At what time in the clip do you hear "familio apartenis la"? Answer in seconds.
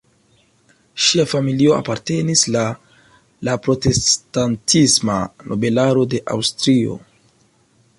1.33-2.65